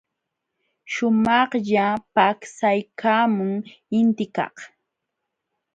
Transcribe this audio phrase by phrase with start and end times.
[0.93, 3.53] Shumaqlla paksaykaamun
[3.99, 4.55] intikaq.